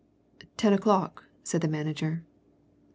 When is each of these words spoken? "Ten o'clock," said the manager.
"Ten 0.57 0.73
o'clock," 0.73 1.25
said 1.43 1.61
the 1.61 1.67
manager. 1.67 2.23